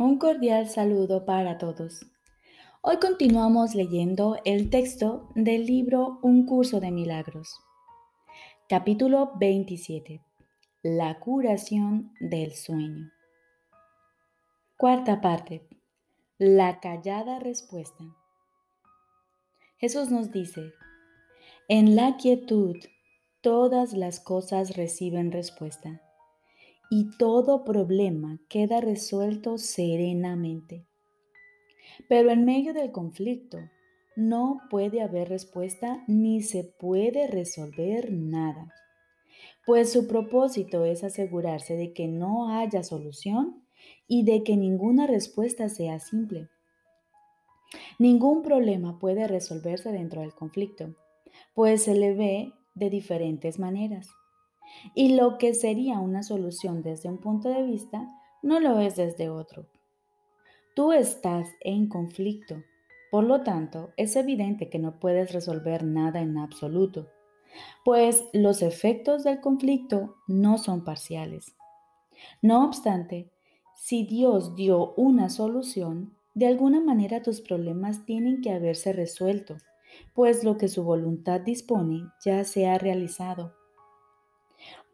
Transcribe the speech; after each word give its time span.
Un 0.00 0.16
cordial 0.16 0.66
saludo 0.66 1.26
para 1.26 1.58
todos. 1.58 2.06
Hoy 2.80 2.96
continuamos 3.00 3.74
leyendo 3.74 4.38
el 4.46 4.70
texto 4.70 5.28
del 5.34 5.66
libro 5.66 6.18
Un 6.22 6.46
curso 6.46 6.80
de 6.80 6.90
milagros. 6.90 7.60
Capítulo 8.66 9.32
27. 9.38 10.22
La 10.82 11.20
curación 11.20 12.14
del 12.18 12.54
sueño. 12.54 13.12
Cuarta 14.78 15.20
parte. 15.20 15.68
La 16.38 16.80
callada 16.80 17.38
respuesta. 17.38 18.02
Jesús 19.76 20.10
nos 20.10 20.32
dice, 20.32 20.72
en 21.68 21.94
la 21.94 22.16
quietud 22.16 22.76
todas 23.42 23.92
las 23.92 24.18
cosas 24.18 24.78
reciben 24.78 25.30
respuesta 25.30 26.00
y 26.90 27.16
todo 27.16 27.64
problema 27.64 28.40
queda 28.48 28.80
resuelto 28.80 29.56
serenamente. 29.58 30.84
Pero 32.08 32.30
en 32.30 32.44
medio 32.44 32.74
del 32.74 32.90
conflicto 32.90 33.58
no 34.16 34.60
puede 34.68 35.00
haber 35.00 35.28
respuesta 35.28 36.02
ni 36.08 36.42
se 36.42 36.64
puede 36.64 37.28
resolver 37.28 38.12
nada, 38.12 38.74
pues 39.64 39.92
su 39.92 40.08
propósito 40.08 40.84
es 40.84 41.04
asegurarse 41.04 41.76
de 41.76 41.92
que 41.92 42.08
no 42.08 42.48
haya 42.48 42.82
solución 42.82 43.64
y 44.08 44.24
de 44.24 44.42
que 44.42 44.56
ninguna 44.56 45.06
respuesta 45.06 45.68
sea 45.68 46.00
simple. 46.00 46.48
Ningún 48.00 48.42
problema 48.42 48.98
puede 48.98 49.28
resolverse 49.28 49.92
dentro 49.92 50.22
del 50.22 50.34
conflicto, 50.34 50.96
pues 51.54 51.84
se 51.84 51.94
le 51.94 52.14
ve 52.14 52.52
de 52.74 52.90
diferentes 52.90 53.60
maneras. 53.60 54.08
Y 54.94 55.14
lo 55.14 55.38
que 55.38 55.54
sería 55.54 55.98
una 55.98 56.22
solución 56.22 56.82
desde 56.82 57.08
un 57.08 57.18
punto 57.18 57.48
de 57.48 57.62
vista, 57.62 58.08
no 58.42 58.60
lo 58.60 58.80
es 58.80 58.96
desde 58.96 59.28
otro. 59.28 59.66
Tú 60.74 60.92
estás 60.92 61.48
en 61.60 61.88
conflicto, 61.88 62.62
por 63.10 63.24
lo 63.24 63.42
tanto, 63.42 63.90
es 63.96 64.14
evidente 64.14 64.70
que 64.70 64.78
no 64.78 65.00
puedes 65.00 65.32
resolver 65.32 65.84
nada 65.84 66.20
en 66.20 66.38
absoluto, 66.38 67.08
pues 67.84 68.24
los 68.32 68.62
efectos 68.62 69.24
del 69.24 69.40
conflicto 69.40 70.16
no 70.28 70.58
son 70.58 70.84
parciales. 70.84 71.56
No 72.40 72.64
obstante, 72.64 73.30
si 73.74 74.04
Dios 74.04 74.54
dio 74.54 74.94
una 74.94 75.28
solución, 75.28 76.14
de 76.34 76.46
alguna 76.46 76.80
manera 76.80 77.22
tus 77.22 77.40
problemas 77.40 78.04
tienen 78.04 78.40
que 78.40 78.52
haberse 78.52 78.92
resuelto, 78.92 79.56
pues 80.14 80.44
lo 80.44 80.56
que 80.56 80.68
su 80.68 80.84
voluntad 80.84 81.40
dispone 81.40 82.04
ya 82.24 82.44
se 82.44 82.68
ha 82.68 82.78
realizado. 82.78 83.59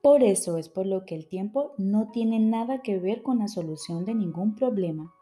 Por 0.06 0.22
eso 0.22 0.56
es 0.56 0.68
por 0.68 0.86
lo 0.86 1.04
que 1.04 1.16
el 1.16 1.26
tiempo 1.26 1.72
no 1.78 2.12
tiene 2.12 2.38
nada 2.38 2.80
que 2.80 2.96
ver 2.96 3.24
con 3.24 3.40
la 3.40 3.48
solución 3.48 4.04
de 4.04 4.14
ningún 4.14 4.54
problema, 4.54 5.12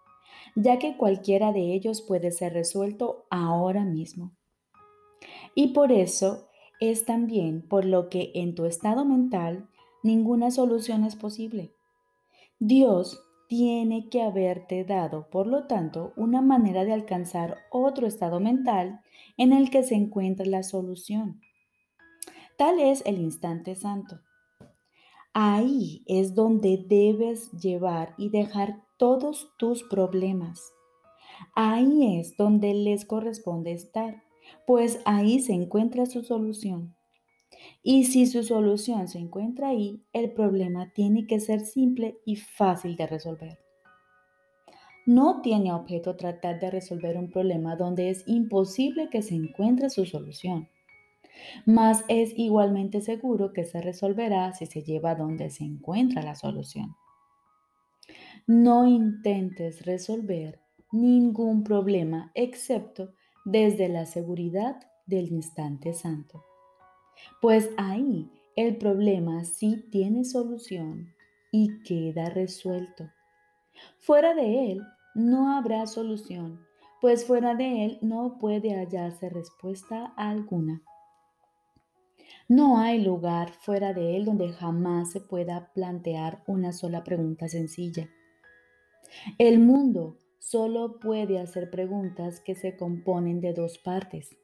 ya 0.56 0.78
que 0.78 0.98
cualquiera 0.98 1.54
de 1.54 1.72
ellos 1.72 2.02
puede 2.02 2.30
ser 2.32 2.52
resuelto 2.52 3.24
ahora 3.30 3.82
mismo. 3.86 4.36
Y 5.54 5.68
por 5.68 5.90
eso 5.90 6.48
es 6.80 7.06
también 7.06 7.66
por 7.66 7.86
lo 7.86 8.10
que 8.10 8.30
en 8.34 8.54
tu 8.54 8.66
estado 8.66 9.06
mental 9.06 9.70
ninguna 10.02 10.50
solución 10.50 11.04
es 11.04 11.16
posible. 11.16 11.72
Dios 12.58 13.24
tiene 13.48 14.10
que 14.10 14.20
haberte 14.20 14.84
dado, 14.84 15.30
por 15.30 15.46
lo 15.46 15.66
tanto, 15.66 16.12
una 16.14 16.42
manera 16.42 16.84
de 16.84 16.92
alcanzar 16.92 17.56
otro 17.70 18.06
estado 18.06 18.38
mental 18.38 19.00
en 19.38 19.54
el 19.54 19.70
que 19.70 19.82
se 19.82 19.94
encuentra 19.94 20.44
la 20.44 20.62
solución. 20.62 21.40
Tal 22.58 22.78
es 22.80 23.02
el 23.06 23.16
instante 23.16 23.76
santo. 23.76 24.20
Ahí 25.36 26.04
es 26.06 26.36
donde 26.36 26.84
debes 26.86 27.50
llevar 27.50 28.14
y 28.16 28.28
dejar 28.28 28.84
todos 28.98 29.50
tus 29.58 29.82
problemas. 29.82 30.72
Ahí 31.56 32.20
es 32.20 32.36
donde 32.36 32.72
les 32.72 33.04
corresponde 33.04 33.72
estar, 33.72 34.22
pues 34.64 35.00
ahí 35.04 35.40
se 35.40 35.52
encuentra 35.52 36.06
su 36.06 36.22
solución. 36.22 36.94
Y 37.82 38.04
si 38.04 38.26
su 38.26 38.44
solución 38.44 39.08
se 39.08 39.18
encuentra 39.18 39.70
ahí, 39.70 40.04
el 40.12 40.32
problema 40.32 40.92
tiene 40.94 41.26
que 41.26 41.40
ser 41.40 41.66
simple 41.66 42.16
y 42.24 42.36
fácil 42.36 42.94
de 42.94 43.08
resolver. 43.08 43.58
No 45.04 45.42
tiene 45.42 45.72
objeto 45.72 46.14
tratar 46.14 46.60
de 46.60 46.70
resolver 46.70 47.16
un 47.16 47.28
problema 47.28 47.74
donde 47.74 48.10
es 48.10 48.22
imposible 48.28 49.10
que 49.10 49.20
se 49.20 49.34
encuentre 49.34 49.90
su 49.90 50.06
solución 50.06 50.68
mas 51.66 52.04
es 52.08 52.32
igualmente 52.36 53.00
seguro 53.00 53.52
que 53.52 53.64
se 53.64 53.80
resolverá 53.80 54.52
si 54.52 54.66
se 54.66 54.82
lleva 54.82 55.14
donde 55.14 55.50
se 55.50 55.64
encuentra 55.64 56.22
la 56.22 56.34
solución. 56.34 56.94
No 58.46 58.86
intentes 58.86 59.84
resolver 59.86 60.60
ningún 60.92 61.64
problema 61.64 62.30
excepto 62.34 63.12
desde 63.44 63.88
la 63.88 64.06
seguridad 64.06 64.76
del 65.06 65.32
instante 65.32 65.92
santo, 65.92 66.42
pues 67.40 67.70
ahí 67.76 68.30
el 68.56 68.76
problema 68.76 69.44
sí 69.44 69.84
tiene 69.90 70.24
solución 70.24 71.14
y 71.50 71.82
queda 71.82 72.30
resuelto. 72.30 73.10
Fuera 73.98 74.34
de 74.34 74.72
él 74.72 74.82
no 75.14 75.56
habrá 75.56 75.86
solución, 75.86 76.60
pues 77.00 77.26
fuera 77.26 77.54
de 77.54 77.84
él 77.84 77.98
no 78.00 78.38
puede 78.38 78.74
hallarse 78.74 79.28
respuesta 79.28 80.12
alguna. 80.16 80.82
No 82.48 82.78
hay 82.78 83.02
lugar 83.02 83.52
fuera 83.60 83.94
de 83.94 84.16
él 84.16 84.26
donde 84.26 84.52
jamás 84.52 85.12
se 85.12 85.20
pueda 85.20 85.72
plantear 85.72 86.42
una 86.46 86.72
sola 86.72 87.02
pregunta 87.02 87.48
sencilla. 87.48 88.10
El 89.38 89.60
mundo 89.60 90.18
solo 90.38 90.98
puede 91.00 91.38
hacer 91.38 91.70
preguntas 91.70 92.40
que 92.40 92.54
se 92.54 92.76
componen 92.76 93.40
de 93.40 93.54
dos 93.54 93.78
partes. 93.78 94.36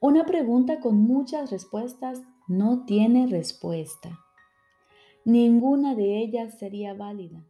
Una 0.00 0.26
pregunta 0.26 0.80
con 0.80 0.96
muchas 0.96 1.50
respuestas 1.52 2.22
no 2.48 2.84
tiene 2.86 3.28
respuesta. 3.28 4.18
Ninguna 5.24 5.94
de 5.94 6.18
ellas 6.18 6.58
sería 6.58 6.94
válida. 6.94 7.46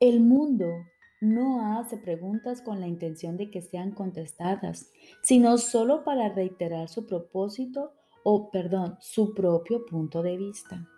El 0.00 0.20
mundo 0.20 0.66
no 1.20 1.78
hace 1.78 1.96
preguntas 1.96 2.62
con 2.62 2.80
la 2.80 2.86
intención 2.86 3.36
de 3.36 3.50
que 3.50 3.60
sean 3.60 3.92
contestadas, 3.92 4.90
sino 5.22 5.58
solo 5.58 6.04
para 6.04 6.28
reiterar 6.28 6.88
su 6.88 7.06
propósito 7.06 7.92
o, 8.28 8.50
perdón, 8.50 8.96
su 8.98 9.34
propio 9.34 9.86
punto 9.86 10.20
de 10.20 10.36
vista. 10.36 10.88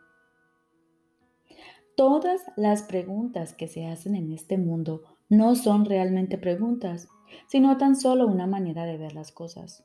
Todas 1.95 2.41
las 2.57 2.85
preguntas 2.85 3.53
que 3.53 3.69
se 3.69 3.87
hacen 3.87 4.15
en 4.15 4.33
este 4.33 4.57
mundo 4.57 5.03
no 5.29 5.55
son 5.55 5.85
realmente 5.85 6.39
preguntas, 6.39 7.07
sino 7.47 7.77
tan 7.77 7.97
solo 7.97 8.27
una 8.27 8.47
manera 8.47 8.87
de 8.87 8.97
ver 8.97 9.13
las 9.13 9.31
cosas. 9.31 9.85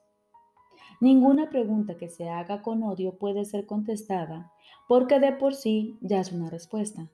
Ninguna 1.02 1.50
pregunta 1.50 1.98
que 1.98 2.08
se 2.08 2.30
haga 2.30 2.62
con 2.62 2.81
odio 2.81 3.18
puede 3.18 3.44
ser 3.44 3.66
contestada 3.66 4.54
porque 4.88 5.20
de 5.20 5.34
por 5.34 5.54
sí 5.54 5.98
ya 6.00 6.22
es 6.22 6.31
una 6.31 6.50
respuesta. 6.50 7.12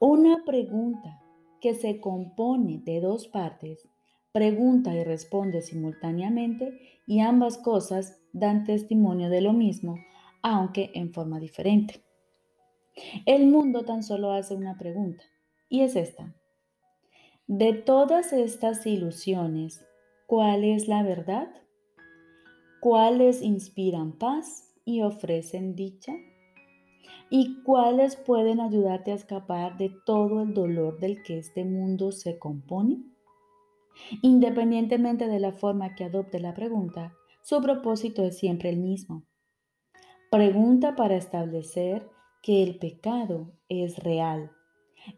Una 0.00 0.44
pregunta 0.44 1.22
que 1.60 1.76
se 1.76 2.00
compone 2.00 2.82
de 2.84 3.00
dos 3.00 3.28
partes 3.28 3.88
pregunta 4.32 4.92
y 4.92 5.04
responde 5.04 5.62
simultáneamente 5.62 6.80
y 7.06 7.20
ambas 7.20 7.58
cosas 7.58 8.23
dan 8.34 8.64
testimonio 8.64 9.30
de 9.30 9.40
lo 9.40 9.54
mismo, 9.54 9.96
aunque 10.42 10.90
en 10.94 11.14
forma 11.14 11.40
diferente. 11.40 12.02
El 13.24 13.46
mundo 13.46 13.84
tan 13.84 14.02
solo 14.02 14.32
hace 14.32 14.54
una 14.54 14.76
pregunta, 14.76 15.24
y 15.70 15.80
es 15.80 15.96
esta. 15.96 16.34
De 17.46 17.72
todas 17.72 18.32
estas 18.32 18.86
ilusiones, 18.86 19.84
¿cuál 20.26 20.64
es 20.64 20.88
la 20.88 21.02
verdad? 21.02 21.48
¿Cuáles 22.80 23.40
inspiran 23.40 24.18
paz 24.18 24.74
y 24.84 25.02
ofrecen 25.02 25.74
dicha? 25.74 26.12
¿Y 27.30 27.62
cuáles 27.62 28.16
pueden 28.16 28.60
ayudarte 28.60 29.12
a 29.12 29.14
escapar 29.14 29.76
de 29.78 29.90
todo 30.04 30.42
el 30.42 30.54
dolor 30.54 30.98
del 31.00 31.22
que 31.22 31.38
este 31.38 31.64
mundo 31.64 32.12
se 32.12 32.38
compone? 32.38 33.02
Independientemente 34.22 35.28
de 35.28 35.40
la 35.40 35.52
forma 35.52 35.94
que 35.94 36.04
adopte 36.04 36.40
la 36.40 36.54
pregunta, 36.54 37.14
su 37.44 37.60
propósito 37.60 38.24
es 38.24 38.38
siempre 38.38 38.70
el 38.70 38.78
mismo. 38.78 39.22
Pregunta 40.30 40.96
para 40.96 41.14
establecer 41.14 42.08
que 42.42 42.62
el 42.62 42.78
pecado 42.78 43.52
es 43.68 43.98
real 43.98 44.50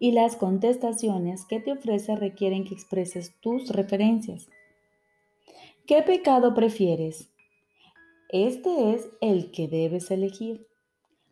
y 0.01 0.11
las 0.11 0.35
contestaciones 0.35 1.45
que 1.47 1.61
te 1.61 1.71
ofrece 1.71 2.17
requieren 2.17 2.65
que 2.65 2.75
expreses 2.75 3.39
tus 3.41 3.69
referencias. 3.71 4.49
¿Qué 5.87 6.03
pecado 6.03 6.53
prefieres? 6.53 7.33
Este 8.31 8.93
es 8.93 9.09
el 9.21 9.53
que 9.53 9.69
debes 9.69 10.11
elegir. 10.11 10.67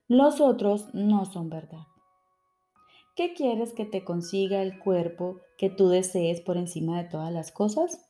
Los 0.06 0.40
otros 0.40 0.94
no 0.94 1.24
son 1.24 1.50
verdad. 1.50 1.88
¿Qué 3.16 3.34
quieres 3.34 3.72
que 3.72 3.84
te 3.84 4.04
consiga 4.04 4.62
el 4.62 4.78
cuerpo 4.78 5.40
que 5.58 5.70
tú 5.70 5.88
desees 5.88 6.40
por 6.40 6.56
encima 6.56 7.02
de 7.02 7.08
todas 7.08 7.32
las 7.32 7.50
cosas? 7.50 8.08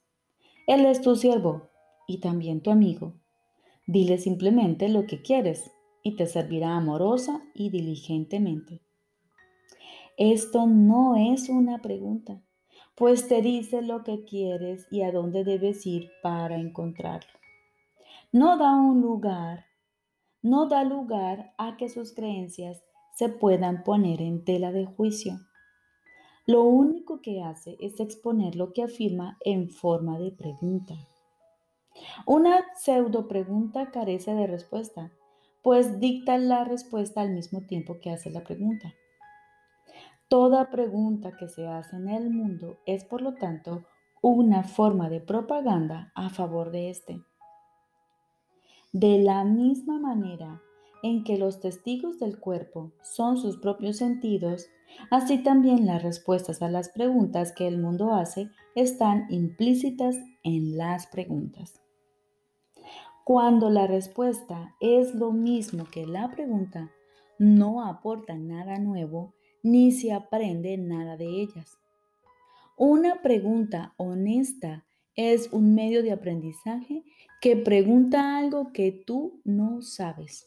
Él 0.66 0.84
es 0.84 1.00
tu 1.00 1.16
siervo 1.16 1.70
y 2.06 2.18
también 2.18 2.60
tu 2.60 2.70
amigo. 2.70 3.14
Dile 3.86 4.18
simplemente 4.18 4.88
lo 4.88 5.06
que 5.06 5.22
quieres 5.22 5.70
y 6.02 6.16
te 6.16 6.26
servirá 6.26 6.76
amorosa 6.76 7.42
y 7.54 7.70
diligentemente. 7.70 8.80
Esto 10.16 10.66
no 10.66 11.16
es 11.16 11.48
una 11.48 11.82
pregunta, 11.82 12.40
pues 12.94 13.26
te 13.26 13.42
dice 13.42 13.82
lo 13.82 14.04
que 14.04 14.24
quieres 14.24 14.86
y 14.90 15.02
a 15.02 15.10
dónde 15.10 15.42
debes 15.42 15.84
ir 15.86 16.10
para 16.22 16.56
encontrarlo. 16.56 17.32
No 18.30 18.56
da 18.56 18.74
un 18.74 19.00
lugar, 19.00 19.66
no 20.40 20.66
da 20.66 20.84
lugar 20.84 21.52
a 21.58 21.76
que 21.76 21.88
sus 21.88 22.12
creencias 22.12 22.82
se 23.14 23.28
puedan 23.28 23.82
poner 23.82 24.20
en 24.20 24.44
tela 24.44 24.72
de 24.72 24.86
juicio. 24.86 25.40
Lo 26.46 26.62
único 26.62 27.20
que 27.22 27.42
hace 27.42 27.76
es 27.80 28.00
exponer 28.00 28.54
lo 28.54 28.72
que 28.72 28.82
afirma 28.82 29.38
en 29.44 29.70
forma 29.70 30.18
de 30.18 30.30
pregunta. 30.30 30.94
Una 32.26 32.64
pseudo 32.74 33.28
pregunta 33.28 33.90
carece 33.90 34.34
de 34.34 34.46
respuesta, 34.46 35.12
pues 35.62 36.00
dicta 36.00 36.38
la 36.38 36.64
respuesta 36.64 37.20
al 37.20 37.30
mismo 37.30 37.62
tiempo 37.62 37.98
que 38.00 38.10
hace 38.10 38.30
la 38.30 38.42
pregunta. 38.42 38.94
Toda 40.28 40.70
pregunta 40.70 41.36
que 41.36 41.48
se 41.48 41.66
hace 41.66 41.96
en 41.96 42.08
el 42.08 42.30
mundo 42.30 42.78
es, 42.86 43.04
por 43.04 43.22
lo 43.22 43.34
tanto, 43.34 43.84
una 44.22 44.64
forma 44.64 45.08
de 45.10 45.20
propaganda 45.20 46.12
a 46.14 46.30
favor 46.30 46.70
de 46.70 46.90
éste. 46.90 47.20
De 48.92 49.18
la 49.18 49.44
misma 49.44 49.98
manera 49.98 50.62
en 51.02 51.24
que 51.24 51.36
los 51.36 51.60
testigos 51.60 52.18
del 52.18 52.40
cuerpo 52.40 52.92
son 53.02 53.36
sus 53.36 53.58
propios 53.58 53.98
sentidos, 53.98 54.66
así 55.10 55.42
también 55.42 55.84
las 55.84 56.02
respuestas 56.02 56.62
a 56.62 56.70
las 56.70 56.88
preguntas 56.88 57.52
que 57.52 57.68
el 57.68 57.78
mundo 57.78 58.14
hace 58.14 58.50
están 58.74 59.26
implícitas 59.28 60.16
en 60.42 60.78
las 60.78 61.06
preguntas. 61.06 61.83
Cuando 63.24 63.70
la 63.70 63.86
respuesta 63.86 64.76
es 64.80 65.14
lo 65.14 65.32
mismo 65.32 65.86
que 65.86 66.06
la 66.06 66.30
pregunta, 66.30 66.90
no 67.38 67.82
aporta 67.82 68.34
nada 68.34 68.78
nuevo 68.78 69.32
ni 69.62 69.92
se 69.92 70.12
aprende 70.12 70.76
nada 70.76 71.16
de 71.16 71.24
ellas. 71.24 71.78
Una 72.76 73.22
pregunta 73.22 73.94
honesta 73.96 74.84
es 75.16 75.48
un 75.52 75.74
medio 75.74 76.02
de 76.02 76.12
aprendizaje 76.12 77.02
que 77.40 77.56
pregunta 77.56 78.36
algo 78.36 78.74
que 78.74 78.92
tú 78.92 79.40
no 79.44 79.80
sabes. 79.80 80.46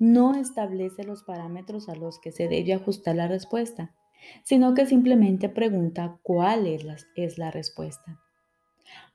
No 0.00 0.34
establece 0.34 1.04
los 1.04 1.22
parámetros 1.22 1.88
a 1.88 1.94
los 1.94 2.18
que 2.18 2.32
se 2.32 2.48
debe 2.48 2.72
ajustar 2.72 3.14
la 3.14 3.28
respuesta, 3.28 3.94
sino 4.42 4.74
que 4.74 4.84
simplemente 4.84 5.48
pregunta 5.48 6.18
cuál 6.22 6.66
es 6.66 6.82
la, 6.82 6.96
es 7.14 7.38
la 7.38 7.52
respuesta. 7.52 8.20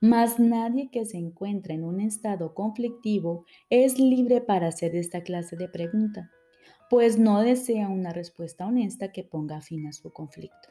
Mas 0.00 0.38
nadie 0.38 0.90
que 0.90 1.04
se 1.04 1.18
encuentre 1.18 1.74
en 1.74 1.84
un 1.84 2.00
estado 2.00 2.54
conflictivo 2.54 3.44
es 3.70 3.98
libre 3.98 4.40
para 4.40 4.68
hacer 4.68 4.94
esta 4.96 5.22
clase 5.22 5.56
de 5.56 5.68
pregunta 5.68 6.30
pues 6.88 7.18
no 7.18 7.42
desea 7.42 7.88
una 7.88 8.12
respuesta 8.12 8.66
honesta 8.66 9.12
que 9.12 9.24
ponga 9.24 9.60
fin 9.60 9.86
a 9.86 9.92
su 9.92 10.12
conflicto. 10.12 10.70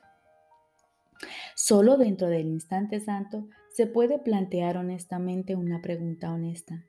Solo 1.56 1.98
dentro 1.98 2.28
del 2.28 2.48
instante 2.48 3.00
santo 3.00 3.48
se 3.72 3.88
puede 3.88 4.20
plantear 4.20 4.78
honestamente 4.78 5.56
una 5.56 5.82
pregunta 5.82 6.32
honesta. 6.32 6.84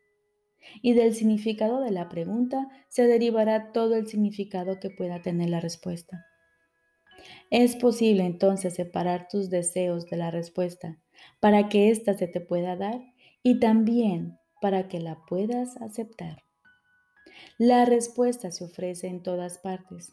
Y 0.83 0.93
del 0.95 1.15
significado 1.15 1.81
de 1.81 1.91
la 1.91 2.09
pregunta 2.09 2.69
se 2.89 3.07
derivará 3.07 3.73
todo 3.73 3.97
el 3.97 4.07
significado 4.07 4.81
que 4.81 4.91
pueda 4.91 5.23
tener 5.23 5.51
la 5.51 5.61
respuesta. 5.61 6.27
Es 7.51 7.77
posible 7.77 8.25
entonces 8.25 8.75
separar 8.75 9.29
tus 9.29 9.49
deseos 9.51 10.07
de 10.07 10.17
la 10.17 10.31
respuesta 10.31 10.99
para 11.41 11.69
que 11.69 11.91
ésta 11.91 12.15
se 12.15 12.27
te 12.29 12.41
pueda 12.41 12.77
dar 12.77 13.01
y 13.43 13.61
también 13.61 14.39
para 14.61 14.89
que 14.89 15.01
la 15.01 15.25
puedas 15.27 15.77
aceptar. 15.81 16.43
La 17.59 17.85
respuesta 17.85 18.51
se 18.51 18.65
ofrece 18.65 19.07
en 19.07 19.23
todas 19.23 19.59
partes, 19.59 20.13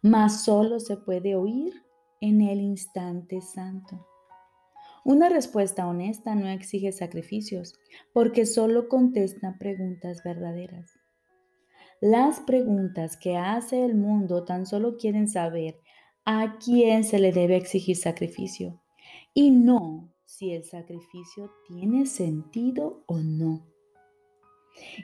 mas 0.00 0.44
solo 0.44 0.80
se 0.80 0.96
puede 0.96 1.34
oír 1.34 1.74
en 2.20 2.40
el 2.40 2.60
instante 2.60 3.40
santo. 3.40 4.06
Una 5.04 5.28
respuesta 5.28 5.86
honesta 5.88 6.34
no 6.34 6.48
exige 6.48 6.92
sacrificios, 6.92 7.74
porque 8.12 8.46
solo 8.46 8.88
contesta 8.88 9.56
preguntas 9.58 10.22
verdaderas. 10.24 10.92
Las 12.00 12.40
preguntas 12.40 13.16
que 13.16 13.36
hace 13.36 13.84
el 13.84 13.96
mundo 13.96 14.44
tan 14.44 14.66
solo 14.66 14.96
quieren 14.96 15.28
saber 15.28 15.80
a 16.24 16.58
quién 16.58 17.04
se 17.04 17.18
le 17.18 17.32
debe 17.32 17.56
exigir 17.56 17.96
sacrificio 17.96 18.80
y 19.34 19.50
no 19.50 20.11
si 20.32 20.52
el 20.52 20.64
sacrificio 20.64 21.50
tiene 21.68 22.06
sentido 22.06 23.04
o 23.06 23.18
no. 23.18 23.66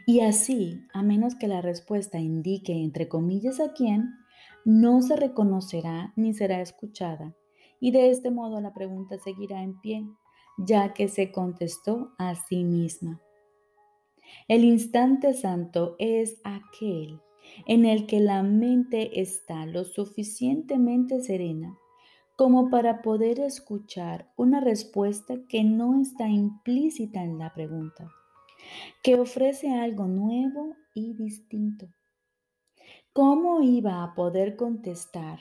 Y 0.06 0.20
así, 0.20 0.80
a 0.94 1.02
menos 1.02 1.34
que 1.34 1.48
la 1.48 1.60
respuesta 1.60 2.18
indique 2.18 2.72
entre 2.72 3.08
comillas 3.08 3.60
a 3.60 3.74
quién, 3.74 4.08
no 4.64 5.02
se 5.02 5.16
reconocerá 5.16 6.14
ni 6.16 6.32
será 6.32 6.62
escuchada. 6.62 7.36
Y 7.78 7.90
de 7.90 8.10
este 8.10 8.30
modo 8.30 8.62
la 8.62 8.72
pregunta 8.72 9.18
seguirá 9.18 9.62
en 9.62 9.78
pie, 9.80 10.06
ya 10.56 10.94
que 10.94 11.08
se 11.08 11.30
contestó 11.30 12.14
a 12.16 12.34
sí 12.34 12.64
misma. 12.64 13.20
El 14.48 14.64
instante 14.64 15.34
santo 15.34 15.94
es 15.98 16.40
aquel 16.42 17.20
en 17.66 17.84
el 17.84 18.06
que 18.06 18.20
la 18.20 18.42
mente 18.42 19.20
está 19.20 19.66
lo 19.66 19.84
suficientemente 19.84 21.20
serena 21.20 21.78
como 22.38 22.70
para 22.70 23.02
poder 23.02 23.40
escuchar 23.40 24.30
una 24.36 24.60
respuesta 24.60 25.34
que 25.48 25.64
no 25.64 26.00
está 26.00 26.28
implícita 26.28 27.24
en 27.24 27.36
la 27.36 27.52
pregunta 27.52 28.12
que 29.02 29.16
ofrece 29.16 29.74
algo 29.74 30.06
nuevo 30.06 30.76
y 30.94 31.14
distinto. 31.14 31.88
¿Cómo 33.12 33.60
iba 33.62 34.04
a 34.04 34.14
poder 34.14 34.54
contestar? 34.54 35.40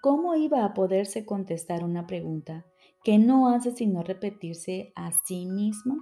¿Cómo 0.00 0.34
iba 0.34 0.64
a 0.64 0.72
poderse 0.72 1.26
contestar 1.26 1.84
una 1.84 2.06
pregunta 2.06 2.64
que 3.04 3.18
no 3.18 3.50
hace 3.50 3.72
sino 3.72 4.02
repetirse 4.02 4.94
a 4.96 5.12
sí 5.12 5.44
misma? 5.44 5.98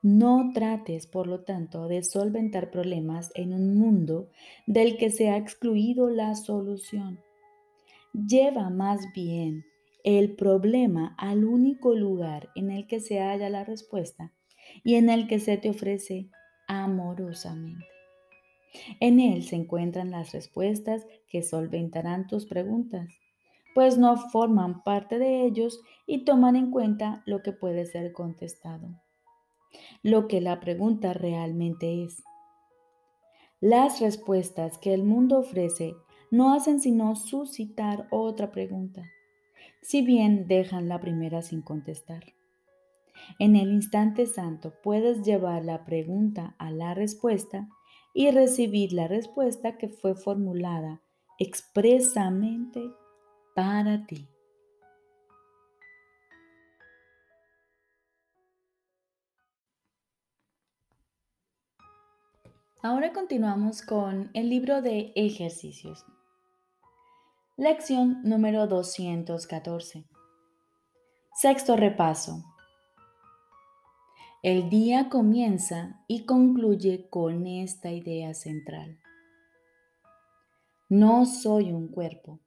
No 0.00 0.52
trates, 0.54 1.08
por 1.08 1.26
lo 1.26 1.42
tanto, 1.42 1.88
de 1.88 2.04
solventar 2.04 2.70
problemas 2.70 3.32
en 3.34 3.52
un 3.52 3.76
mundo 3.76 4.28
del 4.68 4.96
que 4.96 5.10
se 5.10 5.28
ha 5.28 5.38
excluido 5.38 6.08
la 6.08 6.36
solución. 6.36 7.25
Lleva 8.24 8.70
más 8.70 9.12
bien 9.12 9.66
el 10.02 10.36
problema 10.36 11.14
al 11.18 11.44
único 11.44 11.94
lugar 11.94 12.48
en 12.54 12.70
el 12.70 12.86
que 12.86 12.98
se 12.98 13.20
halla 13.20 13.50
la 13.50 13.62
respuesta 13.62 14.32
y 14.82 14.94
en 14.94 15.10
el 15.10 15.28
que 15.28 15.38
se 15.38 15.58
te 15.58 15.68
ofrece 15.68 16.30
amorosamente. 16.66 17.84
En 19.00 19.20
él 19.20 19.42
se 19.42 19.56
encuentran 19.56 20.12
las 20.12 20.32
respuestas 20.32 21.06
que 21.28 21.42
solventarán 21.42 22.26
tus 22.26 22.46
preguntas, 22.46 23.06
pues 23.74 23.98
no 23.98 24.16
forman 24.16 24.82
parte 24.82 25.18
de 25.18 25.44
ellos 25.44 25.82
y 26.06 26.24
toman 26.24 26.56
en 26.56 26.70
cuenta 26.70 27.22
lo 27.26 27.42
que 27.42 27.52
puede 27.52 27.84
ser 27.84 28.14
contestado, 28.14 28.88
lo 30.02 30.26
que 30.26 30.40
la 30.40 30.58
pregunta 30.58 31.12
realmente 31.12 32.02
es. 32.04 32.24
Las 33.60 34.00
respuestas 34.00 34.78
que 34.78 34.94
el 34.94 35.02
mundo 35.02 35.40
ofrece 35.40 35.96
no 36.36 36.52
hacen 36.52 36.80
sino 36.80 37.16
suscitar 37.16 38.08
otra 38.10 38.50
pregunta, 38.50 39.02
si 39.80 40.02
bien 40.02 40.46
dejan 40.46 40.88
la 40.88 41.00
primera 41.00 41.40
sin 41.40 41.62
contestar. 41.62 42.24
En 43.38 43.56
el 43.56 43.72
instante 43.72 44.26
santo 44.26 44.74
puedes 44.82 45.22
llevar 45.22 45.64
la 45.64 45.86
pregunta 45.86 46.54
a 46.58 46.70
la 46.70 46.92
respuesta 46.92 47.68
y 48.12 48.30
recibir 48.30 48.92
la 48.92 49.08
respuesta 49.08 49.78
que 49.78 49.88
fue 49.88 50.14
formulada 50.14 51.00
expresamente 51.38 52.82
para 53.54 54.06
ti. 54.06 54.28
Ahora 62.82 63.12
continuamos 63.12 63.82
con 63.82 64.30
el 64.34 64.50
libro 64.50 64.80
de 64.82 65.12
ejercicios. 65.16 66.04
Lección 67.58 68.20
número 68.22 68.66
214. 68.66 70.04
Sexto 71.32 71.74
repaso. 71.74 72.44
El 74.42 74.68
día 74.68 75.08
comienza 75.08 76.04
y 76.06 76.26
concluye 76.26 77.08
con 77.08 77.46
esta 77.46 77.90
idea 77.90 78.34
central. 78.34 79.00
No 80.90 81.24
soy 81.24 81.72
un 81.72 81.88
cuerpo, 81.88 82.40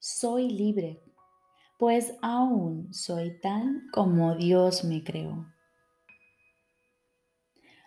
soy 0.00 0.50
libre, 0.50 1.04
pues 1.78 2.16
aún 2.20 2.92
soy 2.92 3.38
tal 3.40 3.84
como 3.92 4.34
Dios 4.34 4.82
me 4.82 5.04
creó. 5.04 5.46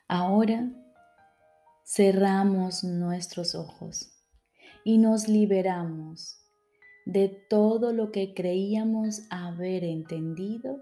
Ahora 0.08 0.72
cerramos 1.84 2.86
nuestros 2.86 3.56
ojos 3.56 4.18
y 4.86 5.00
nos 5.00 5.28
liberamos 5.28 6.41
de 7.12 7.30
todo 7.50 7.92
lo 7.92 8.12
que 8.12 8.34
creíamos 8.34 9.24
haber 9.30 9.84
entendido 9.84 10.82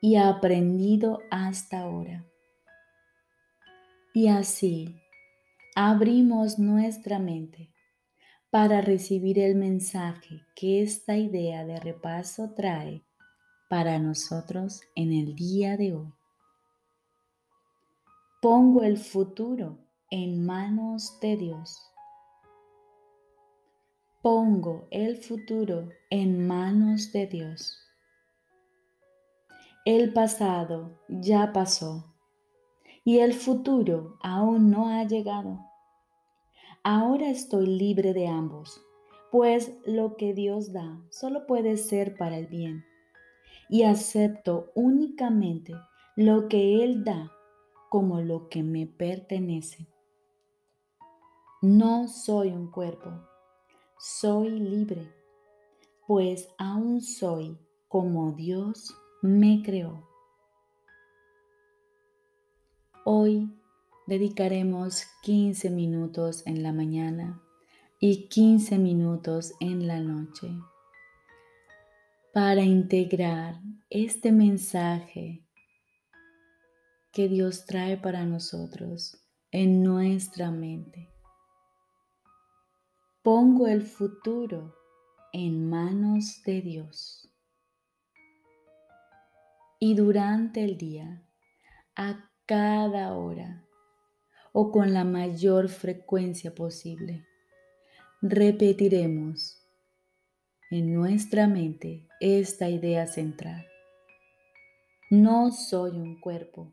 y 0.00 0.16
aprendido 0.16 1.20
hasta 1.30 1.80
ahora. 1.80 2.26
Y 4.12 4.28
así 4.28 4.96
abrimos 5.74 6.58
nuestra 6.58 7.18
mente 7.18 7.70
para 8.50 8.80
recibir 8.80 9.38
el 9.38 9.54
mensaje 9.54 10.42
que 10.54 10.82
esta 10.82 11.16
idea 11.16 11.64
de 11.64 11.78
repaso 11.80 12.52
trae 12.54 13.02
para 13.70 13.98
nosotros 13.98 14.82
en 14.96 15.12
el 15.12 15.34
día 15.34 15.76
de 15.76 15.94
hoy. 15.94 16.12
Pongo 18.42 18.82
el 18.82 18.98
futuro 18.98 19.78
en 20.10 20.44
manos 20.44 21.18
de 21.20 21.36
Dios. 21.36 21.91
Pongo 24.22 24.86
el 24.92 25.16
futuro 25.16 25.88
en 26.08 26.46
manos 26.46 27.10
de 27.10 27.26
Dios. 27.26 27.76
El 29.84 30.12
pasado 30.12 31.00
ya 31.08 31.52
pasó 31.52 32.14
y 33.02 33.18
el 33.18 33.34
futuro 33.34 34.18
aún 34.22 34.70
no 34.70 34.90
ha 34.90 35.02
llegado. 35.02 35.58
Ahora 36.84 37.30
estoy 37.30 37.66
libre 37.66 38.12
de 38.12 38.28
ambos, 38.28 38.80
pues 39.32 39.72
lo 39.86 40.16
que 40.16 40.34
Dios 40.34 40.72
da 40.72 41.02
solo 41.10 41.48
puede 41.48 41.76
ser 41.76 42.16
para 42.16 42.38
el 42.38 42.46
bien 42.46 42.84
y 43.68 43.82
acepto 43.82 44.70
únicamente 44.76 45.74
lo 46.14 46.46
que 46.46 46.84
Él 46.84 47.02
da 47.02 47.32
como 47.90 48.20
lo 48.20 48.48
que 48.48 48.62
me 48.62 48.86
pertenece. 48.86 49.88
No 51.60 52.06
soy 52.06 52.50
un 52.50 52.70
cuerpo, 52.70 53.31
soy 54.02 54.50
libre, 54.50 55.14
pues 56.08 56.48
aún 56.58 57.00
soy 57.00 57.56
como 57.86 58.32
Dios 58.32 58.92
me 59.22 59.62
creó. 59.64 60.08
Hoy 63.04 63.48
dedicaremos 64.08 65.04
15 65.22 65.70
minutos 65.70 66.44
en 66.46 66.64
la 66.64 66.72
mañana 66.72 67.40
y 68.00 68.26
15 68.26 68.76
minutos 68.78 69.52
en 69.60 69.86
la 69.86 70.00
noche 70.00 70.48
para 72.34 72.62
integrar 72.62 73.60
este 73.88 74.32
mensaje 74.32 75.46
que 77.12 77.28
Dios 77.28 77.66
trae 77.66 77.96
para 77.98 78.24
nosotros 78.24 79.24
en 79.52 79.84
nuestra 79.84 80.50
mente. 80.50 81.11
Pongo 83.22 83.68
el 83.68 83.82
futuro 83.82 84.74
en 85.32 85.70
manos 85.70 86.42
de 86.44 86.60
Dios. 86.60 87.32
Y 89.78 89.94
durante 89.94 90.64
el 90.64 90.76
día, 90.76 91.22
a 91.94 92.28
cada 92.46 93.14
hora 93.14 93.64
o 94.50 94.72
con 94.72 94.92
la 94.92 95.04
mayor 95.04 95.68
frecuencia 95.68 96.52
posible, 96.52 97.24
repetiremos 98.22 99.62
en 100.72 100.92
nuestra 100.92 101.46
mente 101.46 102.08
esta 102.18 102.68
idea 102.68 103.06
central. 103.06 103.64
No 105.10 105.52
soy 105.52 105.92
un 105.92 106.18
cuerpo, 106.20 106.72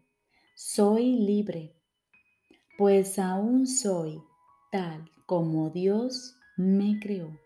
soy 0.56 1.14
libre, 1.20 1.76
pues 2.76 3.20
aún 3.20 3.68
soy 3.68 4.20
tal 4.72 5.12
como 5.28 5.70
Dios 5.70 6.38
me 6.60 7.00
creó. 7.00 7.40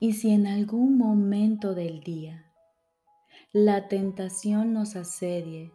Y 0.00 0.14
si 0.14 0.30
en 0.30 0.46
algún 0.46 0.96
momento 0.96 1.74
del 1.74 2.00
día 2.00 2.50
la 3.52 3.88
tentación 3.88 4.72
nos 4.72 4.96
asedie 4.96 5.70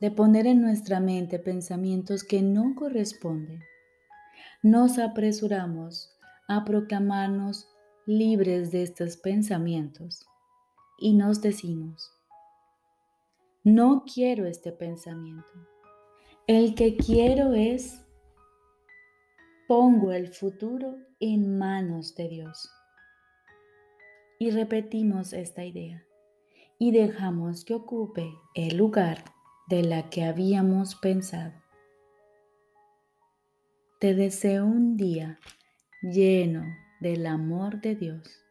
de 0.00 0.10
poner 0.12 0.46
en 0.46 0.60
nuestra 0.60 1.00
mente 1.00 1.40
pensamientos 1.40 2.22
que 2.22 2.42
no 2.42 2.76
corresponden, 2.76 3.60
nos 4.62 5.00
apresuramos 5.00 6.16
a 6.46 6.64
proclamarnos 6.64 7.68
libres 8.06 8.70
de 8.70 8.84
estos 8.84 9.16
pensamientos 9.16 10.24
y 10.96 11.14
nos 11.14 11.40
decimos, 11.40 12.12
no 13.64 14.04
quiero 14.04 14.46
este 14.46 14.70
pensamiento. 14.70 15.66
El 16.46 16.76
que 16.76 16.96
quiero 16.96 17.52
es, 17.52 18.04
pongo 19.74 20.12
el 20.12 20.28
futuro 20.28 20.98
en 21.18 21.56
manos 21.56 22.14
de 22.14 22.28
Dios. 22.28 22.70
Y 24.38 24.50
repetimos 24.50 25.32
esta 25.32 25.64
idea 25.64 26.04
y 26.78 26.90
dejamos 26.90 27.64
que 27.64 27.72
ocupe 27.72 28.34
el 28.54 28.76
lugar 28.76 29.24
de 29.70 29.82
la 29.82 30.10
que 30.10 30.24
habíamos 30.24 30.94
pensado. 30.96 31.54
Te 33.98 34.14
deseo 34.14 34.66
un 34.66 34.98
día 34.98 35.40
lleno 36.02 36.66
del 37.00 37.24
amor 37.24 37.80
de 37.80 37.96
Dios. 37.96 38.41